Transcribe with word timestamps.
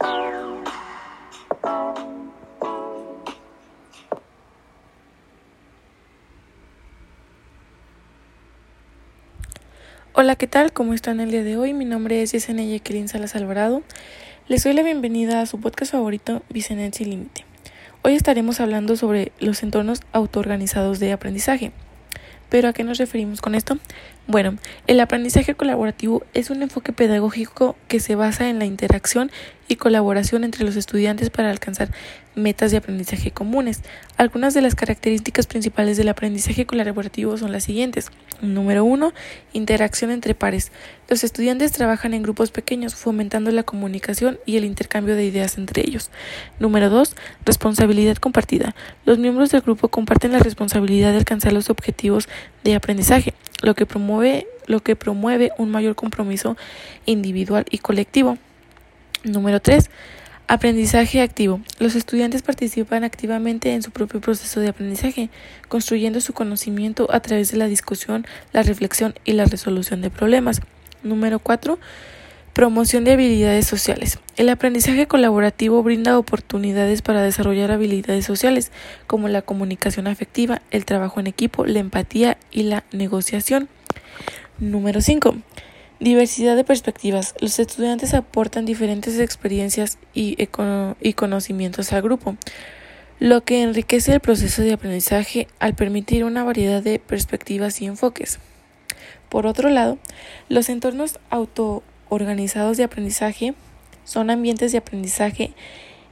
Hola, 0.00 0.64
¿qué 10.36 10.46
tal? 10.46 10.72
¿Cómo 10.72 10.94
están 10.94 11.20
el 11.20 11.30
día 11.30 11.42
de 11.42 11.56
hoy? 11.56 11.74
Mi 11.74 11.84
nombre 11.84 12.22
es 12.22 12.32
Yesenia 12.32 12.64
Jacqueline 12.64 13.08
Salas 13.08 13.34
Alvarado. 13.34 13.82
Les 14.46 14.62
doy 14.62 14.72
la 14.72 14.82
bienvenida 14.82 15.40
a 15.40 15.46
su 15.46 15.60
podcast 15.60 15.92
favorito, 15.92 16.42
Vicenet 16.50 16.94
Sin 16.94 17.10
Límite. 17.10 17.44
Hoy 18.02 18.14
estaremos 18.14 18.60
hablando 18.60 18.96
sobre 18.96 19.32
los 19.40 19.62
entornos 19.64 20.02
autoorganizados 20.12 21.00
de 21.00 21.12
aprendizaje. 21.12 21.72
¿Pero 22.48 22.68
a 22.68 22.72
qué 22.72 22.84
nos 22.84 22.98
referimos 22.98 23.40
con 23.40 23.54
esto? 23.54 23.78
Bueno, 24.30 24.58
el 24.86 25.00
aprendizaje 25.00 25.54
colaborativo 25.54 26.22
es 26.34 26.50
un 26.50 26.62
enfoque 26.62 26.92
pedagógico 26.92 27.76
que 27.88 27.98
se 27.98 28.14
basa 28.14 28.50
en 28.50 28.58
la 28.58 28.66
interacción 28.66 29.30
y 29.68 29.76
colaboración 29.76 30.44
entre 30.44 30.64
los 30.64 30.76
estudiantes 30.76 31.30
para 31.30 31.50
alcanzar 31.50 31.90
metas 32.34 32.70
de 32.70 32.76
aprendizaje 32.76 33.30
comunes. 33.30 33.82
Algunas 34.16 34.54
de 34.54 34.62
las 34.62 34.74
características 34.74 35.46
principales 35.46 35.96
del 35.96 36.08
aprendizaje 36.08 36.66
colaborativo 36.66 37.36
son 37.38 37.52
las 37.52 37.64
siguientes. 37.64 38.10
Número 38.40 38.84
uno, 38.84 39.12
interacción 39.52 40.10
entre 40.10 40.34
pares. 40.34 40.72
Los 41.08 41.24
estudiantes 41.24 41.72
trabajan 41.72 42.14
en 42.14 42.22
grupos 42.22 42.50
pequeños, 42.50 42.94
fomentando 42.94 43.50
la 43.50 43.62
comunicación 43.62 44.38
y 44.46 44.56
el 44.56 44.64
intercambio 44.64 45.16
de 45.16 45.24
ideas 45.24 45.58
entre 45.58 45.82
ellos. 45.82 46.10
Número 46.60 46.90
dos, 46.90 47.16
responsabilidad 47.44 48.16
compartida. 48.16 48.74
Los 49.04 49.18
miembros 49.18 49.50
del 49.50 49.62
grupo 49.62 49.88
comparten 49.88 50.32
la 50.32 50.38
responsabilidad 50.38 51.12
de 51.12 51.18
alcanzar 51.18 51.52
los 51.52 51.70
objetivos 51.70 52.28
de 52.62 52.74
aprendizaje, 52.74 53.34
lo 53.62 53.74
que 53.74 53.86
promueve, 53.86 54.17
lo 54.66 54.80
que 54.80 54.96
promueve 54.96 55.52
un 55.58 55.70
mayor 55.70 55.94
compromiso 55.94 56.56
individual 57.06 57.64
y 57.70 57.78
colectivo. 57.78 58.38
Número 59.24 59.60
3. 59.60 59.90
Aprendizaje 60.50 61.20
activo. 61.20 61.60
Los 61.78 61.94
estudiantes 61.94 62.40
participan 62.40 63.04
activamente 63.04 63.74
en 63.74 63.82
su 63.82 63.90
propio 63.90 64.20
proceso 64.20 64.60
de 64.60 64.68
aprendizaje, 64.68 65.28
construyendo 65.68 66.22
su 66.22 66.32
conocimiento 66.32 67.06
a 67.12 67.20
través 67.20 67.50
de 67.52 67.58
la 67.58 67.66
discusión, 67.66 68.26
la 68.52 68.62
reflexión 68.62 69.14
y 69.26 69.32
la 69.32 69.44
resolución 69.44 70.00
de 70.00 70.08
problemas. 70.08 70.62
Número 71.02 71.38
4. 71.38 71.78
Promoción 72.54 73.04
de 73.04 73.12
habilidades 73.12 73.66
sociales. 73.66 74.18
El 74.36 74.48
aprendizaje 74.48 75.06
colaborativo 75.06 75.82
brinda 75.82 76.18
oportunidades 76.18 77.02
para 77.02 77.22
desarrollar 77.22 77.70
habilidades 77.70 78.24
sociales 78.24 78.72
como 79.06 79.28
la 79.28 79.42
comunicación 79.42 80.06
afectiva, 80.06 80.62
el 80.70 80.86
trabajo 80.86 81.20
en 81.20 81.26
equipo, 81.26 81.66
la 81.66 81.80
empatía 81.80 82.38
y 82.50 82.62
la 82.62 82.84
negociación. 82.90 83.68
Número 84.60 85.00
5. 85.00 85.36
Diversidad 86.00 86.56
de 86.56 86.64
perspectivas. 86.64 87.36
Los 87.40 87.60
estudiantes 87.60 88.12
aportan 88.12 88.64
diferentes 88.64 89.20
experiencias 89.20 89.98
y, 90.14 90.36
y, 91.00 91.12
conocimientos 91.12 91.92
al 91.92 92.02
grupo, 92.02 92.36
lo 93.20 93.44
que 93.44 93.62
enriquece 93.62 94.14
el 94.14 94.18
proceso 94.18 94.62
de 94.62 94.72
aprendizaje 94.72 95.46
al 95.60 95.76
permitir 95.76 96.24
una 96.24 96.42
variedad 96.42 96.82
de 96.82 96.98
perspectivas 96.98 97.80
y 97.80 97.86
enfoques. 97.86 98.40
Por 99.28 99.46
otro 99.46 99.70
lado, 99.70 99.96
los 100.48 100.68
entornos 100.68 101.20
autoorganizados 101.30 102.76
de 102.78 102.82
aprendizaje 102.82 103.54
son 104.02 104.28
ambientes 104.28 104.72
de 104.72 104.78
aprendizaje 104.78 105.52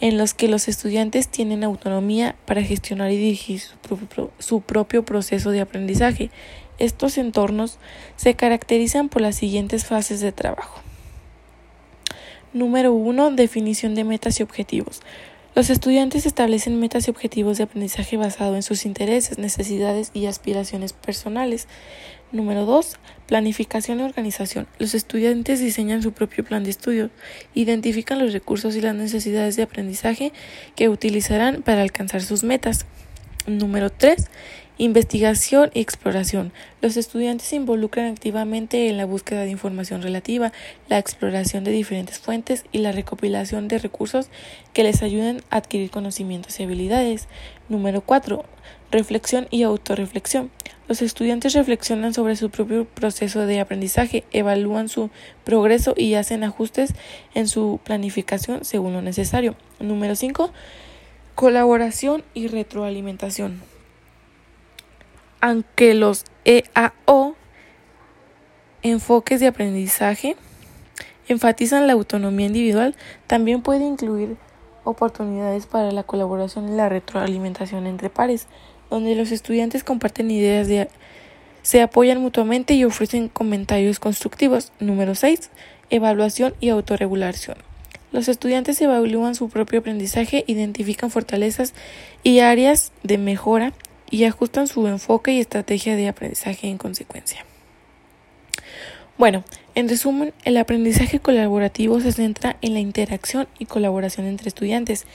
en 0.00 0.18
los 0.18 0.34
que 0.34 0.48
los 0.48 0.66
estudiantes 0.66 1.28
tienen 1.28 1.62
autonomía 1.62 2.34
para 2.44 2.64
gestionar 2.64 3.12
y 3.12 3.18
dirigir 3.18 3.60
su 4.40 4.60
propio 4.62 5.04
proceso 5.04 5.52
de 5.52 5.60
aprendizaje 5.60 6.32
estos 6.84 7.18
entornos 7.18 7.78
se 8.16 8.34
caracterizan 8.34 9.08
por 9.08 9.22
las 9.22 9.36
siguientes 9.36 9.84
fases 9.84 10.20
de 10.20 10.32
trabajo. 10.32 10.80
Número 12.52 12.92
1. 12.92 13.30
Definición 13.32 13.94
de 13.94 14.04
metas 14.04 14.40
y 14.40 14.42
objetivos. 14.42 15.00
Los 15.54 15.70
estudiantes 15.70 16.26
establecen 16.26 16.80
metas 16.80 17.06
y 17.06 17.10
objetivos 17.10 17.58
de 17.58 17.64
aprendizaje 17.64 18.16
basado 18.16 18.56
en 18.56 18.62
sus 18.62 18.86
intereses, 18.86 19.38
necesidades 19.38 20.10
y 20.14 20.26
aspiraciones 20.26 20.92
personales. 20.92 21.68
Número 22.32 22.64
2. 22.64 22.96
Planificación 23.26 24.00
y 24.00 24.02
organización. 24.02 24.66
Los 24.78 24.94
estudiantes 24.94 25.60
diseñan 25.60 26.02
su 26.02 26.12
propio 26.12 26.42
plan 26.42 26.64
de 26.64 26.70
estudio, 26.70 27.10
identifican 27.54 28.18
los 28.18 28.32
recursos 28.32 28.74
y 28.76 28.80
las 28.80 28.94
necesidades 28.94 29.56
de 29.56 29.62
aprendizaje 29.62 30.32
que 30.74 30.88
utilizarán 30.88 31.62
para 31.62 31.82
alcanzar 31.82 32.22
sus 32.22 32.44
metas. 32.44 32.86
Número 33.46 33.90
3. 33.90 34.28
Investigación 34.82 35.70
y 35.74 35.80
exploración. 35.80 36.52
Los 36.80 36.96
estudiantes 36.96 37.46
se 37.46 37.54
involucran 37.54 38.06
activamente 38.06 38.88
en 38.88 38.96
la 38.96 39.04
búsqueda 39.04 39.42
de 39.42 39.50
información 39.50 40.02
relativa, 40.02 40.52
la 40.88 40.98
exploración 40.98 41.62
de 41.62 41.70
diferentes 41.70 42.18
fuentes 42.18 42.64
y 42.72 42.78
la 42.78 42.90
recopilación 42.90 43.68
de 43.68 43.78
recursos 43.78 44.26
que 44.72 44.82
les 44.82 45.04
ayuden 45.04 45.40
a 45.50 45.58
adquirir 45.58 45.92
conocimientos 45.92 46.58
y 46.58 46.64
habilidades. 46.64 47.28
Número 47.68 48.00
4. 48.00 48.44
Reflexión 48.90 49.46
y 49.52 49.62
autorreflexión. 49.62 50.50
Los 50.88 51.00
estudiantes 51.00 51.54
reflexionan 51.54 52.12
sobre 52.12 52.34
su 52.34 52.50
propio 52.50 52.84
proceso 52.84 53.46
de 53.46 53.60
aprendizaje, 53.60 54.24
evalúan 54.32 54.88
su 54.88 55.10
progreso 55.44 55.94
y 55.96 56.14
hacen 56.14 56.42
ajustes 56.42 56.92
en 57.36 57.46
su 57.46 57.78
planificación 57.84 58.64
según 58.64 58.94
lo 58.94 59.00
necesario. 59.00 59.54
Número 59.78 60.16
5. 60.16 60.52
Colaboración 61.36 62.24
y 62.34 62.48
retroalimentación 62.48 63.70
aunque 65.42 65.92
los 65.92 66.24
EAO, 66.44 67.34
enfoques 68.82 69.40
de 69.40 69.48
aprendizaje, 69.48 70.36
enfatizan 71.26 71.88
la 71.88 71.94
autonomía 71.94 72.46
individual, 72.46 72.94
también 73.26 73.60
puede 73.60 73.84
incluir 73.84 74.36
oportunidades 74.84 75.66
para 75.66 75.90
la 75.90 76.04
colaboración 76.04 76.72
y 76.72 76.76
la 76.76 76.88
retroalimentación 76.88 77.86
entre 77.88 78.08
pares, 78.08 78.46
donde 78.88 79.16
los 79.16 79.32
estudiantes 79.32 79.82
comparten 79.82 80.30
ideas 80.30 80.68
de 80.68 80.88
se 81.62 81.82
apoyan 81.82 82.20
mutuamente 82.20 82.74
y 82.74 82.84
ofrecen 82.84 83.28
comentarios 83.28 83.98
constructivos. 83.98 84.72
Número 84.78 85.14
6. 85.14 85.50
Evaluación 85.90 86.54
y 86.60 86.68
autorregulación. 86.68 87.56
Los 88.12 88.28
estudiantes 88.28 88.80
evalúan 88.80 89.34
su 89.34 89.48
propio 89.48 89.80
aprendizaje, 89.80 90.44
identifican 90.46 91.10
fortalezas 91.10 91.72
y 92.22 92.40
áreas 92.40 92.92
de 93.02 93.18
mejora 93.18 93.72
y 94.12 94.24
ajustan 94.24 94.68
su 94.68 94.86
enfoque 94.86 95.32
y 95.32 95.40
estrategia 95.40 95.96
de 95.96 96.06
aprendizaje 96.06 96.68
en 96.68 96.76
consecuencia. 96.76 97.44
Bueno, 99.16 99.42
en 99.74 99.88
resumen, 99.88 100.34
el 100.44 100.58
aprendizaje 100.58 101.18
colaborativo 101.18 101.98
se 101.98 102.12
centra 102.12 102.56
en 102.60 102.74
la 102.74 102.80
interacción 102.80 103.48
y 103.58 103.64
colaboración 103.64 104.26
entre 104.26 104.48
estudiantes, 104.48 105.06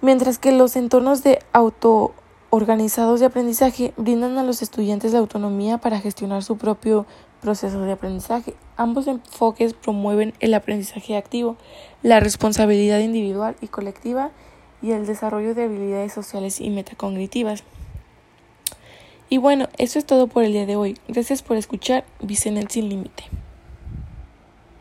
mientras 0.00 0.38
que 0.38 0.50
los 0.50 0.74
entornos 0.74 1.22
de 1.22 1.38
auto 1.52 2.12
organizados 2.50 3.20
de 3.20 3.26
aprendizaje 3.26 3.94
brindan 3.96 4.36
a 4.36 4.42
los 4.42 4.62
estudiantes 4.62 5.12
la 5.12 5.20
autonomía 5.20 5.78
para 5.78 6.00
gestionar 6.00 6.42
su 6.42 6.58
propio 6.58 7.06
proceso 7.40 7.82
de 7.82 7.92
aprendizaje. 7.92 8.54
Ambos 8.76 9.06
enfoques 9.06 9.74
promueven 9.74 10.34
el 10.40 10.54
aprendizaje 10.54 11.16
activo, 11.16 11.56
la 12.02 12.18
responsabilidad 12.18 12.98
individual 12.98 13.54
y 13.60 13.68
colectiva 13.68 14.32
y 14.82 14.90
el 14.90 15.06
desarrollo 15.06 15.54
de 15.54 15.64
habilidades 15.64 16.12
sociales 16.12 16.60
y 16.60 16.68
metacognitivas. 16.70 17.62
Y 19.32 19.38
bueno, 19.38 19.70
eso 19.78 19.98
es 19.98 20.04
todo 20.04 20.26
por 20.26 20.44
el 20.44 20.52
día 20.52 20.66
de 20.66 20.76
hoy. 20.76 20.98
Gracias 21.08 21.40
por 21.40 21.56
escuchar 21.56 22.04
Vicenet 22.20 22.68
sin 22.68 22.90
límite. 22.90 23.24